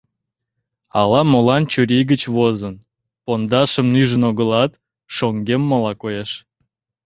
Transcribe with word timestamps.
Ала-молан 0.99 1.63
чурий 1.71 2.05
гыч 2.11 2.21
возын, 2.35 2.75
пондашым 3.25 3.87
нӱжын 3.93 4.23
огылат, 4.29 4.71
шоҥгеммыла 5.15 5.93
коеш. 6.01 6.31